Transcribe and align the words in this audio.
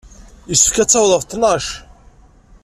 Yessefk 0.49 0.75
ad 0.77 0.89
taweḍ 0.89 1.11
ɣef 1.13 1.23
ttnac. 1.25 1.67